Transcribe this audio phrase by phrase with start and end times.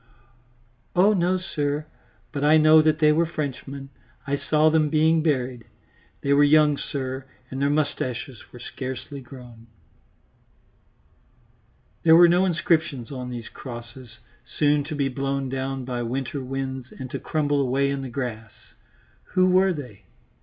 [0.95, 1.85] "Oh no, sir,
[2.31, 3.89] but I know that they were Frenchmen;
[4.25, 5.65] I saw them being buried.
[6.21, 9.67] They were young, sir, and their moustaches were scarcely grown."
[12.01, 16.87] There was no inscription on these crosses, soon to be blown down by winter winds
[16.97, 18.53] and to crumble away in the grass.
[19.35, 20.05] Who were they?